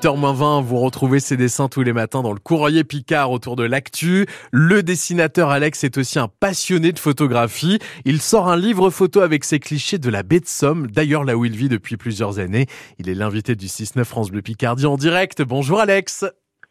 8h20, 0.00 0.62
vous 0.62 0.78
retrouvez 0.78 1.20
ses 1.20 1.36
dessins 1.36 1.68
tous 1.68 1.82
les 1.82 1.92
matins 1.92 2.22
dans 2.22 2.32
le 2.32 2.38
courrier 2.38 2.84
Picard 2.84 3.30
autour 3.30 3.54
de 3.54 3.64
l'actu. 3.64 4.24
Le 4.50 4.82
dessinateur 4.82 5.50
Alex 5.50 5.84
est 5.84 5.98
aussi 5.98 6.18
un 6.18 6.26
passionné 6.26 6.92
de 6.92 6.98
photographie. 6.98 7.78
Il 8.06 8.22
sort 8.22 8.48
un 8.48 8.56
livre 8.56 8.88
photo 8.88 9.20
avec 9.20 9.44
ses 9.44 9.58
clichés 9.58 9.98
de 9.98 10.08
la 10.08 10.22
baie 10.22 10.40
de 10.40 10.46
Somme, 10.46 10.86
d'ailleurs 10.86 11.24
là 11.24 11.36
où 11.36 11.44
il 11.44 11.54
vit 11.54 11.68
depuis 11.68 11.98
plusieurs 11.98 12.38
années. 12.38 12.64
Il 12.98 13.10
est 13.10 13.14
l'invité 13.14 13.54
du 13.56 13.66
6-9 13.66 14.04
France 14.04 14.30
Bleu 14.30 14.40
Picardie 14.40 14.86
en 14.86 14.96
direct. 14.96 15.42
Bonjour 15.42 15.80
Alex. 15.80 16.24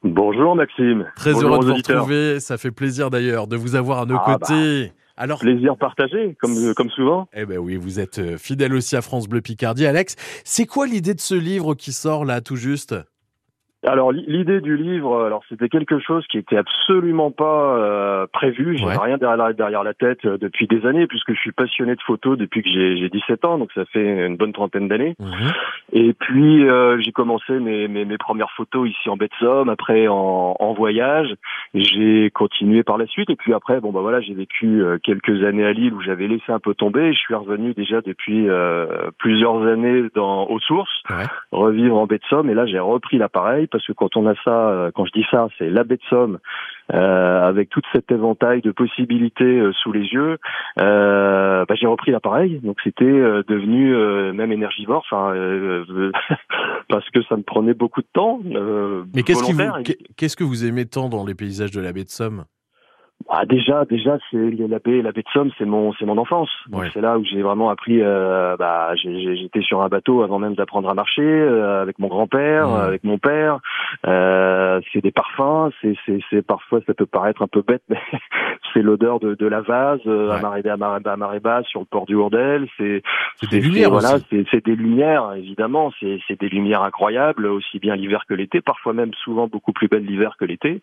Bonjour 0.04 0.56
Maxime. 0.56 1.06
Très 1.16 1.34
Bonjour 1.34 1.50
heureux 1.54 1.60
de 1.66 1.70
vous 1.70 1.76
retrouver. 1.76 2.40
Ça 2.40 2.58
fait 2.58 2.72
plaisir 2.72 3.12
d'ailleurs 3.12 3.46
de 3.46 3.58
vous 3.58 3.76
avoir 3.76 4.00
à 4.00 4.06
nos 4.08 4.18
Ah, 4.18 4.38
côtés. 4.40 4.92
Alors, 5.18 5.40
Plaisir 5.40 5.76
partagé, 5.78 6.38
comme, 6.42 6.74
comme 6.76 6.90
souvent. 6.92 7.28
eh 7.34 7.46
ben 7.46 7.58
oui, 7.60 7.76
vous 7.76 8.00
êtes 8.00 8.20
euh, 8.20 8.38
fidèle 8.38 8.74
aussi 8.74 8.96
à 8.96 9.02
France 9.02 9.28
Bleu 9.28 9.42
Picardie, 9.42 9.86
Alex. 9.86 10.16
C'est 10.46 10.66
quoi 10.66 10.88
l'idée 10.88 11.14
de 11.14 11.20
ce 11.20 11.36
livre 11.36 11.76
qui 11.76 11.92
sort 11.92 12.24
là 12.24 12.40
tout 12.40 12.56
juste? 12.56 12.96
Alors 13.88 14.12
li- 14.12 14.26
l'idée 14.28 14.60
du 14.60 14.76
livre, 14.76 15.24
alors 15.24 15.42
c'était 15.48 15.70
quelque 15.70 16.00
chose 16.00 16.26
qui 16.28 16.38
était 16.38 16.58
absolument 16.58 17.32
pas 17.32 17.78
euh, 17.78 18.28
prévu. 18.32 18.78
Ouais. 18.84 18.98
rien 18.98 19.18
derrière 19.18 19.38
la, 19.38 19.54
derrière 19.54 19.84
la 19.84 19.94
tête 19.94 20.26
euh, 20.26 20.38
depuis 20.38 20.68
des 20.68 20.86
années, 20.86 21.08
puisque 21.08 21.34
je 21.34 21.40
suis 21.40 21.54
passionné 21.54 21.96
de 21.96 22.02
photos 22.02 22.38
depuis 22.38 22.62
que 22.62 22.70
j'ai 22.70 22.98
j'ai 22.98 23.08
17 23.10 23.46
ans, 23.46 23.58
donc 23.58 23.72
ça 23.74 23.86
fait 23.86 24.26
une 24.28 24.36
bonne 24.36 24.52
trentaine 24.52 24.90
d'années. 24.90 25.16
Et 25.94 26.12
puis 26.14 26.68
euh, 26.68 27.00
j'ai 27.00 27.14
commencé 27.14 27.54
mes, 27.60 27.88
mes, 27.88 28.04
mes 28.04 28.18
premières 28.18 28.52
photos 28.52 28.90
ici 28.90 29.08
en 29.10 29.16
baie 29.16 29.28
de 29.28 29.34
Somme, 29.40 29.70
après 29.70 30.08
en, 30.10 30.58
en 30.60 30.74
voyage. 30.74 31.34
J'ai 31.74 32.32
continué 32.32 32.84
par 32.84 32.98
la 32.98 33.08
suite, 33.08 33.30
et 33.30 33.36
puis 33.38 33.54
après, 33.54 33.80
bon 33.80 33.92
bah 33.92 34.02
voilà, 34.02 34.20
j'ai 34.20 34.34
vécu 34.34 34.82
euh, 34.84 34.98
quelques 35.02 35.42
années 35.46 35.66
à 35.66 35.72
Lille 35.72 35.94
où 35.94 36.02
j'avais 36.02 36.28
laissé 36.28 36.52
un 36.52 36.60
peu 36.60 36.74
tomber. 36.74 37.14
Je 37.14 37.20
suis 37.20 37.34
revenu 37.36 37.74
déjà 37.74 38.02
depuis 38.02 38.50
euh, 38.50 39.10
plusieurs 39.20 39.66
années 39.66 40.04
dans 40.16 40.48
aux 40.48 40.60
sources, 40.60 40.90
Ouais. 41.10 41.24
revivre 41.54 41.96
en 41.98 42.08
baie 42.08 42.18
de 42.18 42.24
Somme. 42.30 42.50
Et 42.50 42.54
là, 42.54 42.66
j'ai 42.66 42.80
repris 42.80 43.18
l'appareil 43.18 43.68
parce 43.72 43.86
que 43.86 43.94
quand 43.94 44.16
on 44.18 44.26
a 44.28 44.34
ça, 44.44 44.70
euh, 44.70 44.92
quand 44.94 45.06
je 45.06 45.12
dis 45.12 45.26
ça, 45.32 45.48
c'est 45.58 45.70
la 45.70 45.84
baie 45.84 45.96
de 45.98 46.02
Somme 46.10 46.40
euh, 46.94 47.48
avec 47.48 47.70
toute 47.70 47.86
cet 47.94 48.12
éventail 48.12 48.62
de 48.62 48.72
possibilités 48.72 49.44
euh, 49.44 49.72
sous 49.74 49.92
les 49.92 50.06
yeux. 50.08 50.38
Euh, 50.80 51.66
bah, 51.68 51.76
j'ai 51.76 51.88
repris 51.88 52.12
l'appareil, 52.12 52.60
donc 52.64 52.78
c'était 52.84 53.06
devenu 53.06 53.94
même 54.34 54.52
énergivore, 54.52 55.04
enfin 55.10 55.34
parce 56.90 57.10
que 57.12 57.22
ça 57.24 57.36
me 57.38 57.44
prenait 57.44 57.74
beaucoup 57.74 58.02
de 58.02 58.08
temps. 58.14 58.40
Mais 59.14 59.24
qu'est-ce 59.24 59.44
qui 59.44 59.52
vous, 59.52 59.58
volontaire. 59.58 59.84
qu'est- 59.84 59.98
qu'est-ce 60.18 60.36
que 60.36 60.44
vous 60.44 60.66
aimez 60.66 60.86
tant 60.86 61.10
dans 61.10 61.26
les 61.26 61.36
paysages 61.36 61.72
de 61.72 61.82
la 61.82 61.92
baie 61.94 62.04
de 62.04 62.10
Somme? 62.10 62.46
Ah, 63.28 63.46
déjà, 63.46 63.86
déjà, 63.86 64.18
c'est 64.32 64.38
la 64.38 64.80
baie, 64.80 65.02
la 65.02 65.12
baie 65.12 65.22
de 65.22 65.30
Somme, 65.34 65.52
c'est 65.58 65.66
mon, 65.66 65.94
c'est 65.94 66.06
mon 66.06 66.18
enfance. 66.18 66.50
C'est 66.94 67.02
là 67.02 67.18
où 67.20 67.24
j'ai 67.26 67.42
vraiment 67.42 67.70
appris. 67.70 68.02
Euh, 68.02 68.56
bah, 68.58 68.94
j'étais 68.96 69.62
sur 69.62 69.82
un 69.82 69.88
bateau 69.90 70.24
avant 70.24 70.40
même 70.40 70.56
d'apprendre 70.56 70.90
à 70.90 70.94
marcher, 70.94 71.22
euh, 71.22 71.82
avec 71.82 72.00
mon 72.00 72.08
grand-père, 72.08 72.68
avec 72.74 73.04
mon 73.04 73.18
père. 73.18 73.60
Euh, 74.08 74.80
c'est 74.92 75.02
des 75.02 75.12
parfums. 75.12 75.72
C'est, 75.82 75.96
c'est, 76.06 76.20
c'est 76.30 76.42
parfois 76.46 76.80
ça 76.88 76.94
peut 76.94 77.06
paraître 77.06 77.42
un 77.42 77.48
peu 77.48 77.62
bête, 77.62 77.84
mais 77.90 78.00
c'est 78.74 78.82
l'odeur 78.82 79.20
de, 79.20 79.36
de 79.36 79.48
la 79.48 79.62
vase 79.62 80.00
euh, 80.08 80.32
à 80.32 80.36
Ouais. 80.36 80.42
marée 80.42 80.70
à 80.70 80.78
marée, 80.78 81.02
à 81.06 81.16
marée 81.18 81.40
basse 81.40 81.66
sur 81.68 81.82
le 81.82 81.86
port 81.86 82.06
du 82.06 82.16
Hourdel. 82.16 82.68
C'est, 82.78 83.02
C'est 83.36 83.50
des 83.50 83.60
lumières 83.60 83.90
voilà, 83.92 84.18
c'est 84.30 84.66
des 84.66 84.76
lumières 84.76 85.34
évidemment. 85.36 85.92
C'est, 86.00 86.20
c'est 86.28 86.40
des 86.40 86.50
lumières 86.50 86.84
incroyables, 86.84 87.46
aussi 87.48 87.80
bien 87.80 87.96
l'hiver 87.96 88.24
que 88.28 88.34
l'été. 88.34 88.62
Parfois 88.62 88.94
même 88.94 89.14
souvent 89.24 89.48
beaucoup 89.48 89.74
plus 89.74 89.88
belles 89.88 90.06
l'hiver 90.06 90.36
que 90.40 90.46
l'été. 90.46 90.82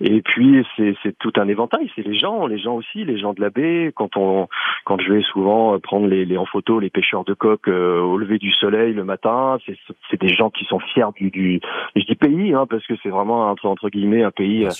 Et 0.00 0.22
puis 0.22 0.66
c'est 0.76 0.94
c'est 1.02 1.16
tout 1.18 1.32
un 1.36 1.48
éventail, 1.48 1.67
c'est 1.94 2.06
les 2.06 2.16
gens, 2.18 2.46
les 2.46 2.58
gens 2.58 2.74
aussi, 2.74 3.04
les 3.04 3.18
gens 3.18 3.32
de 3.32 3.40
la 3.40 3.50
baie. 3.50 3.92
Quand 3.94 4.16
on, 4.16 4.48
quand 4.84 5.00
je 5.00 5.12
vais 5.12 5.22
souvent 5.22 5.74
euh, 5.74 5.78
prendre 5.78 6.06
les, 6.06 6.24
les 6.24 6.36
en 6.36 6.44
photo 6.46 6.80
les 6.80 6.90
pêcheurs 6.90 7.24
de 7.24 7.34
coques 7.34 7.68
euh, 7.68 8.00
au 8.00 8.16
lever 8.16 8.38
du 8.38 8.50
soleil 8.52 8.92
le 8.94 9.04
matin, 9.04 9.58
c'est 9.66 9.76
c'est 10.10 10.20
des 10.20 10.28
gens 10.28 10.50
qui 10.50 10.64
sont 10.64 10.78
fiers 10.80 11.04
du, 11.16 11.30
du 11.30 11.60
je 11.96 12.04
dis 12.04 12.14
pays 12.14 12.54
hein, 12.54 12.66
parce 12.68 12.86
que 12.86 12.94
c'est 13.02 13.08
vraiment 13.10 13.50
entre 13.50 13.66
entre 13.66 13.88
guillemets 13.90 14.22
un 14.22 14.30
pays 14.30 14.64
euh, 14.64 14.70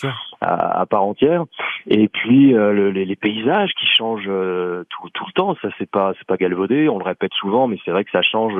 à, 0.40 0.80
à 0.80 0.86
part 0.86 1.02
entière. 1.04 1.44
Et 1.88 2.08
puis 2.08 2.54
euh, 2.54 2.72
le- 2.72 2.90
les, 2.90 3.04
les 3.04 3.16
paysages 3.16 3.72
qui 3.78 3.86
changent 3.86 4.26
euh, 4.28 4.84
tout, 4.90 5.08
tout 5.10 5.24
le 5.26 5.32
temps, 5.32 5.56
ça 5.62 5.68
c'est 5.78 5.90
pas 5.90 6.12
c'est 6.18 6.26
pas 6.26 6.36
galvaudé, 6.36 6.88
on 6.88 6.98
le 6.98 7.04
répète 7.04 7.32
souvent, 7.34 7.66
mais 7.68 7.78
c'est 7.84 7.90
vrai 7.90 8.04
que 8.04 8.10
ça 8.10 8.22
change 8.22 8.54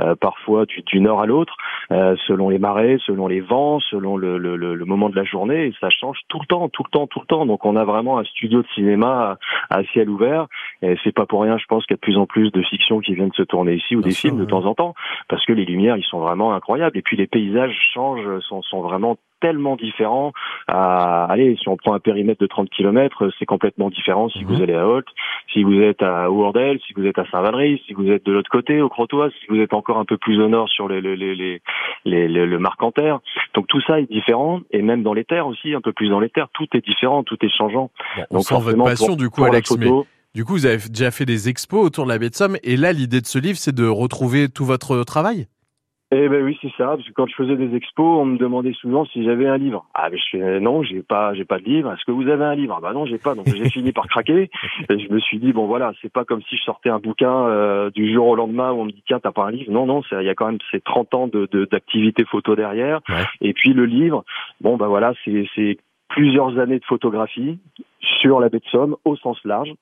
euh, 0.00 0.14
parfois 0.16 0.66
du, 0.66 0.82
du 0.82 1.00
nord 1.00 1.20
à 1.20 1.26
l'autre, 1.26 1.54
euh, 1.92 2.16
selon 2.26 2.48
les 2.48 2.58
marées, 2.58 2.98
selon 3.06 3.26
les 3.26 3.40
vents, 3.40 3.80
selon 3.80 4.16
le, 4.16 4.38
le, 4.38 4.56
le, 4.56 4.74
le 4.74 4.84
moment 4.84 5.08
de 5.08 5.16
la 5.16 5.24
journée, 5.24 5.66
et 5.66 5.74
ça 5.80 5.90
change 5.90 6.18
tout 6.28 6.38
le 6.40 6.46
temps, 6.46 6.68
tout 6.68 6.82
le 6.84 6.90
temps, 6.90 7.06
tout 7.06 7.20
le 7.20 7.26
temps. 7.26 7.46
Donc 7.46 7.63
on 7.64 7.76
a 7.76 7.84
vraiment 7.84 8.18
un 8.18 8.24
studio 8.24 8.62
de 8.62 8.68
cinéma 8.74 9.38
à, 9.70 9.78
à 9.78 9.84
ciel 9.84 10.08
ouvert, 10.08 10.46
et 10.82 10.96
c'est 11.04 11.12
pas 11.14 11.26
pour 11.26 11.42
rien, 11.42 11.58
je 11.58 11.64
pense 11.66 11.84
qu'il 11.86 11.94
y 11.94 11.96
a 11.96 11.98
de 11.98 12.00
plus 12.00 12.18
en 12.18 12.26
plus 12.26 12.50
de 12.52 12.62
fictions 12.62 13.00
qui 13.00 13.14
viennent 13.14 13.32
se 13.34 13.42
tourner 13.42 13.74
ici 13.74 13.96
ou 13.96 14.00
Bien 14.00 14.08
des 14.08 14.14
sûr, 14.14 14.28
films 14.30 14.36
de 14.38 14.42
ouais. 14.44 14.48
temps 14.50 14.64
en 14.66 14.74
temps, 14.74 14.94
parce 15.28 15.44
que 15.46 15.52
les 15.52 15.64
lumières 15.64 15.96
ils 15.96 16.04
sont 16.04 16.20
vraiment 16.20 16.54
incroyables, 16.54 16.96
et 16.98 17.02
puis 17.02 17.16
les 17.16 17.26
paysages 17.26 17.76
changent, 17.92 18.38
sont, 18.40 18.62
sont 18.62 18.80
vraiment 18.82 19.16
tellement 19.40 19.76
différents 19.76 20.32
à, 20.68 21.24
allez, 21.26 21.56
si 21.56 21.68
on 21.68 21.76
prend 21.76 21.92
un 21.92 21.98
périmètre 21.98 22.40
de 22.40 22.46
30 22.46 22.70
km, 22.70 23.28
c'est 23.38 23.44
complètement 23.44 23.90
différent 23.90 24.30
si 24.30 24.42
Mhm. 24.44 24.46
vous 24.54 24.62
allez 24.62 24.72
à 24.74 24.86
Holt, 24.86 25.06
si 25.52 25.62
vous 25.64 25.80
êtes 25.82 26.02
à 26.02 26.30
Ourdel, 26.30 26.80
si 26.86 26.94
vous 26.94 27.04
êtes 27.06 27.18
à 27.18 27.26
Saint-Valery, 27.30 27.82
si 27.86 27.92
vous 27.92 28.10
êtes 28.10 28.24
de 28.24 28.32
l'autre 28.32 28.48
côté, 28.50 28.80
au 28.80 28.88
Crotoy, 28.88 29.30
si 29.40 29.46
vous 29.50 29.60
êtes 29.60 29.74
encore 29.74 29.98
un 29.98 30.06
peu 30.06 30.16
plus 30.16 30.40
au 30.40 30.48
nord 30.48 30.68
sur 30.70 30.88
les, 30.88 31.02
les, 31.02 31.16
les- 31.16 31.60
les- 32.06 32.28
le 32.28 32.58
Marcanterre. 32.58 33.18
Donc 33.54 33.66
tout 33.68 33.80
ça 33.86 34.00
est 34.00 34.10
différent, 34.10 34.60
et 34.72 34.82
même 34.82 35.02
dans 35.02 35.14
les 35.14 35.24
terres 35.24 35.46
aussi, 35.46 35.74
un 35.74 35.80
peu 35.80 35.92
plus 35.92 36.08
dans 36.08 36.20
les 36.20 36.28
terres, 36.28 36.48
tout 36.54 36.66
est 36.74 36.84
différent, 36.84 37.22
tout 37.22 37.36
est 37.42 37.48
changeant. 37.56 37.90
Bon, 38.16 38.24
on 38.30 38.34
Donc 38.36 38.44
sent 38.44 38.54
votre 38.60 38.84
passion 38.84 39.06
pour- 39.08 39.16
du 39.16 39.30
coup, 39.30 39.44
Alex. 39.44 39.70
Mais 39.78 39.86
photo, 39.86 40.06
du 40.34 40.44
coup, 40.44 40.52
vous 40.54 40.66
avez 40.66 40.78
déjà 40.88 41.12
fait 41.12 41.24
des 41.24 41.48
expos 41.48 41.84
autour 41.84 42.04
de 42.04 42.10
la 42.10 42.18
baie 42.18 42.30
de 42.30 42.34
Somme. 42.34 42.56
Et 42.64 42.76
là, 42.76 42.92
l'idée 42.92 43.20
de 43.20 43.26
ce 43.26 43.38
livre, 43.38 43.56
c'est 43.56 43.74
de 43.74 43.86
retrouver 43.86 44.48
tout 44.48 44.64
votre 44.64 45.04
travail? 45.04 45.46
Eh 46.16 46.28
ben 46.28 46.44
oui, 46.44 46.56
c'est 46.62 46.70
ça. 46.78 46.86
Parce 46.96 47.02
que 47.08 47.12
quand 47.12 47.26
je 47.26 47.34
faisais 47.34 47.56
des 47.56 47.74
expos, 47.74 48.06
on 48.20 48.24
me 48.24 48.38
demandait 48.38 48.72
souvent 48.74 49.04
si 49.06 49.24
j'avais 49.24 49.48
un 49.48 49.56
livre. 49.56 49.84
Ah, 49.94 50.08
mais 50.12 50.18
je 50.18 50.24
fais 50.30 50.60
non, 50.60 50.84
j'ai 50.84 51.02
pas, 51.02 51.34
j'ai 51.34 51.44
pas 51.44 51.58
de 51.58 51.64
livre. 51.64 51.92
Est-ce 51.92 52.04
que 52.04 52.12
vous 52.12 52.28
avez 52.28 52.44
un 52.44 52.54
livre? 52.54 52.76
Ah 52.78 52.80
bah 52.80 52.92
non, 52.92 53.04
j'ai 53.04 53.18
pas. 53.18 53.34
Donc 53.34 53.46
j'ai 53.52 53.68
fini 53.70 53.90
par 53.90 54.06
craquer. 54.06 54.48
Et 54.90 54.98
je 55.00 55.12
me 55.12 55.18
suis 55.18 55.38
dit 55.38 55.52
bon 55.52 55.66
voilà, 55.66 55.92
c'est 56.00 56.12
pas 56.12 56.24
comme 56.24 56.42
si 56.42 56.56
je 56.56 56.62
sortais 56.62 56.88
un 56.90 57.00
bouquin 57.00 57.48
euh, 57.48 57.90
du 57.90 58.12
jour 58.12 58.28
au 58.28 58.36
lendemain 58.36 58.70
où 58.70 58.80
on 58.80 58.84
me 58.84 58.92
dit 58.92 59.02
tiens 59.06 59.18
t'as 59.18 59.32
pas 59.32 59.46
un 59.46 59.50
livre. 59.50 59.72
Non 59.72 59.86
non, 59.86 60.02
il 60.12 60.22
y 60.24 60.28
a 60.28 60.34
quand 60.36 60.46
même 60.46 60.58
ces 60.70 60.80
30 60.80 61.14
ans 61.14 61.26
de 61.26 61.48
de- 61.50 61.64
d'activité 61.64 62.24
photo 62.24 62.54
derrière. 62.54 63.00
Ouais. 63.08 63.24
Et 63.40 63.52
puis 63.52 63.72
le 63.72 63.84
livre, 63.84 64.24
bon 64.60 64.76
bah 64.76 64.86
voilà, 64.86 65.14
c'est 65.24 65.46
c'est 65.56 65.78
plusieurs 66.08 66.58
années 66.58 66.78
de 66.78 66.84
photographie 66.84 67.58
sur 68.20 68.38
la 68.38 68.48
baie 68.48 68.58
de 68.58 68.66
Somme 68.70 68.96
au 69.04 69.16
sens 69.16 69.38
large. 69.44 69.72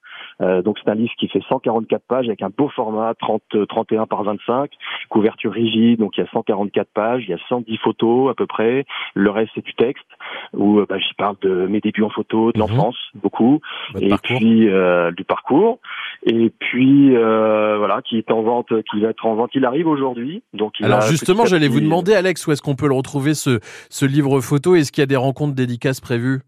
Euh, 0.41 0.63
donc 0.63 0.79
c'est 0.83 0.91
un 0.91 0.95
livre 0.95 1.13
qui 1.19 1.29
fait 1.29 1.43
144 1.49 2.03
pages 2.07 2.27
avec 2.29 2.41
un 2.43 2.51
beau 2.57 2.69
format 2.69 3.15
30 3.15 3.43
euh, 3.55 3.67
31 3.67 4.07
par 4.07 4.23
25 4.23 4.71
couverture 5.09 5.53
rigide, 5.53 5.99
donc 5.99 6.17
il 6.17 6.21
y 6.21 6.25
a 6.25 6.31
144 6.31 6.89
pages, 6.95 7.25
il 7.27 7.31
y 7.31 7.35
a 7.35 7.39
110 7.49 7.77
photos 7.79 8.31
à 8.31 8.35
peu 8.35 8.47
près. 8.47 8.87
Le 9.15 9.31
reste 9.31 9.51
c'est 9.55 9.65
du 9.65 9.75
texte 9.75 10.07
où 10.55 10.79
euh, 10.79 10.87
bah, 10.89 10.99
j'y 10.99 11.13
parle 11.15 11.37
de 11.43 11.67
mes 11.67 11.81
débuts 11.81 12.03
en 12.05 12.11
photo, 12.11 12.53
de 12.53 12.59
Mhm. 12.59 12.69
l'enfance 12.69 12.97
beaucoup, 13.15 13.61
Votre 13.93 14.05
et 14.07 14.09
parcours. 14.11 14.37
puis 14.39 14.69
euh, 14.69 15.11
du 15.11 15.25
parcours, 15.25 15.79
et 16.25 16.51
puis 16.59 17.17
euh, 17.17 17.77
voilà 17.79 18.01
qui 18.03 18.17
est 18.19 18.31
en 18.31 18.43
vente, 18.43 18.69
qui 18.91 19.01
va 19.01 19.09
être 19.09 19.27
en 19.27 19.35
vente. 19.35 19.51
Il 19.55 19.65
arrive 19.65 19.87
aujourd'hui, 19.89 20.43
donc 20.55 20.73
il 20.79 20.87
Alors 20.87 21.01
justement, 21.03 21.45
j'allais 21.47 21.69
vous 21.69 21.75
petit- 21.79 21.85
demander, 21.85 22.15
Alex, 22.15 22.47
où 22.47 22.53
est-ce 22.53 22.63
qu'on 22.63 22.77
peut 22.77 22.89
le 22.89 22.95
retrouver, 22.95 23.35
ce, 23.35 23.59
ce 23.91 24.07
livre 24.07 24.41
photo? 24.41 24.75
Est-ce 24.75 24.93
qu'il 24.93 25.03
y 25.03 25.05
a 25.05 25.07
des 25.07 25.17
rencontres 25.17 25.55
dédicaces 25.55 26.01
prévues? 26.01 26.41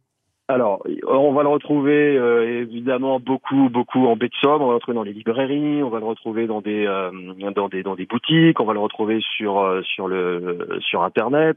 Alors, 0.47 0.84
on 1.09 1.32
va 1.32 1.43
le 1.43 1.49
retrouver 1.49 2.19
euh, 2.19 2.60
évidemment 2.60 3.19
beaucoup, 3.19 3.71
beaucoup 3.71 4.06
en 4.06 4.15
baie 4.15 4.28
Somme. 4.43 4.60
On 4.60 4.66
va 4.66 4.72
le 4.72 4.75
retrouver 4.75 4.94
dans 4.94 5.03
les 5.03 5.15
librairies, 5.15 5.82
on 5.82 5.88
va 5.88 6.00
le 6.00 6.05
retrouver 6.05 6.47
dans 6.47 6.60
des, 6.60 6.84
euh, 6.87 7.10
dans 7.56 7.71
des, 7.71 7.82
dans 7.82 7.94
des 7.94 8.05
boutiques. 8.05 8.60
On 8.60 8.66
va 8.66 8.75
le 8.75 8.78
retrouver 8.78 9.21
sur, 9.37 9.59
euh, 9.60 9.81
sur 9.83 10.06
le, 10.06 10.69
sur 10.81 11.03
Internet. 11.03 11.56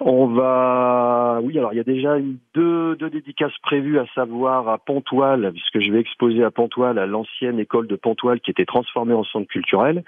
On 0.00 0.28
va, 0.28 1.40
oui, 1.42 1.58
alors 1.58 1.74
il 1.74 1.76
y 1.76 1.80
a 1.80 1.84
déjà 1.84 2.18
eu 2.18 2.38
deux, 2.54 2.96
deux 2.96 3.10
dédicaces 3.10 3.56
prévues, 3.62 3.98
à 3.98 4.06
savoir 4.14 4.66
à 4.66 4.78
Pontoise, 4.78 5.52
puisque 5.52 5.80
je 5.80 5.92
vais 5.92 6.00
exposer 6.00 6.42
à 6.42 6.50
Pontoise, 6.50 6.96
à 6.96 7.04
l'ancienne 7.04 7.58
école 7.58 7.86
de 7.86 7.96
Pontoise 7.96 8.38
qui 8.42 8.50
était 8.50 8.64
transformée 8.64 9.12
en 9.12 9.24
centre 9.24 9.48
culturel. 9.48 10.04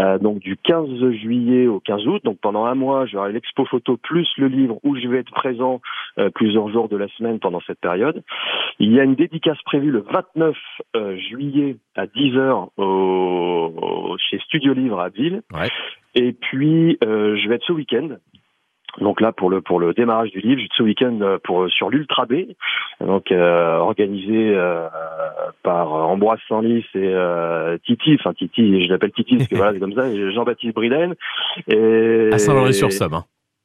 Euh, 0.00 0.18
donc 0.18 0.40
du 0.40 0.56
15 0.56 1.12
juillet 1.12 1.66
au 1.66 1.80
15 1.80 2.06
août. 2.08 2.22
Donc 2.24 2.38
pendant 2.40 2.64
un 2.66 2.74
mois, 2.74 3.06
j'aurai 3.06 3.32
l'expo 3.32 3.64
photo 3.64 3.96
plus 3.96 4.28
le 4.36 4.48
livre 4.48 4.78
où 4.82 4.96
je 4.96 5.06
vais 5.08 5.18
être 5.18 5.32
présent 5.32 5.80
euh, 6.18 6.30
plusieurs 6.30 6.68
jours 6.68 6.88
de 6.88 6.96
la 6.96 7.08
semaine 7.08 7.38
pendant 7.38 7.53
cette 7.66 7.80
période. 7.80 8.22
Il 8.78 8.92
y 8.92 9.00
a 9.00 9.04
une 9.04 9.14
dédicace 9.14 9.60
prévue 9.64 9.90
le 9.90 10.00
29 10.12 10.56
euh, 10.96 11.16
juillet 11.16 11.76
à 11.96 12.06
10h 12.06 12.68
au, 12.76 12.82
au- 12.82 14.16
chez 14.18 14.38
Studio 14.40 14.72
Livre 14.74 15.00
à 15.00 15.08
Ville. 15.08 15.42
Ouais. 15.52 15.68
Et 16.14 16.32
puis 16.32 16.98
euh, 17.04 17.36
je 17.36 17.48
vais 17.48 17.56
être 17.56 17.64
ce 17.66 17.72
week-end. 17.72 18.08
Donc 19.00 19.20
là 19.20 19.32
pour 19.32 19.50
le 19.50 19.60
pour 19.60 19.80
le 19.80 19.92
démarrage 19.92 20.30
du 20.30 20.38
livre, 20.40 20.54
je 20.56 20.60
vais 20.60 20.64
être 20.66 20.76
ce 20.76 20.82
week-end 20.84 21.18
euh, 21.20 21.38
pour 21.42 21.68
sur 21.68 21.90
l'Ultra 21.90 22.26
B, 22.26 22.34
donc 23.00 23.32
euh, 23.32 23.78
organisé 23.78 24.52
euh, 24.54 24.86
par 25.64 25.92
Ambroise 25.92 26.38
Sanlis 26.48 26.84
et 26.94 26.98
euh, 26.98 27.76
Titi, 27.84 28.16
enfin 28.20 28.32
Titi, 28.34 28.84
je 28.84 28.88
l'appelle 28.88 29.10
Titi 29.10 29.36
parce 29.36 29.48
que 29.48 29.56
voilà 29.56 29.72
c'est 29.72 29.80
comme 29.80 29.94
ça, 29.94 30.30
Jean-Baptiste 30.30 30.76
Briden. 30.76 31.14
Et 31.66 32.30
À 32.32 32.38
Saint-Laury-sur-Somme. 32.38 33.14
hein. 33.14 33.24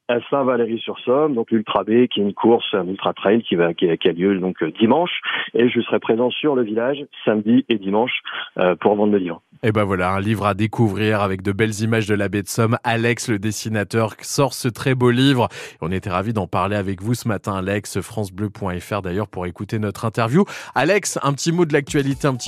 À 0.09 0.19
Saint-Valéry-sur-Somme, 0.29 1.35
donc 1.35 1.51
l'Ultra 1.51 1.83
B, 1.83 2.07
qui 2.07 2.19
est 2.19 2.23
une 2.23 2.33
course, 2.33 2.65
un 2.73 2.87
ultra 2.87 3.13
trail 3.13 3.43
qui 3.43 3.55
va 3.55 3.73
qui 3.73 3.87
a, 3.87 4.11
lieu 4.11 4.37
donc 4.39 4.63
dimanche, 4.79 5.21
et 5.53 5.69
je 5.69 5.79
serai 5.81 5.99
présent 5.99 6.29
sur 6.29 6.55
le 6.55 6.63
village 6.63 6.97
samedi 7.23 7.65
et 7.69 7.77
dimanche 7.77 8.11
pour 8.81 8.95
vendre 8.95 9.13
le 9.13 9.19
livre. 9.19 9.41
Et 9.61 9.73
ben 9.73 9.83
voilà, 9.83 10.13
un 10.13 10.21
livre 10.21 10.45
à 10.45 10.53
découvrir 10.53 11.19
avec 11.19 11.41
de 11.41 11.51
belles 11.51 11.81
images 11.81 12.07
de 12.07 12.15
la 12.15 12.29
baie 12.29 12.41
de 12.41 12.47
Somme. 12.47 12.77
Alex, 12.85 13.29
le 13.29 13.39
dessinateur, 13.39 14.15
sort 14.21 14.53
ce 14.53 14.69
très 14.69 14.95
beau 14.95 15.11
livre. 15.11 15.49
On 15.81 15.91
était 15.91 16.09
ravis 16.09 16.31
d'en 16.31 16.47
parler 16.47 16.77
avec 16.77 17.01
vous 17.01 17.13
ce 17.13 17.27
matin, 17.27 17.55
Alex, 17.55 17.99
francebleu.fr 17.99 19.01
d'ailleurs 19.01 19.27
pour 19.27 19.45
écouter 19.45 19.77
notre 19.77 20.05
interview. 20.05 20.45
Alex, 20.75 21.19
un 21.23 21.33
petit 21.33 21.51
mot 21.51 21.65
de 21.65 21.73
l'actualité, 21.73 22.25
un 22.25 22.35
petit 22.35 22.37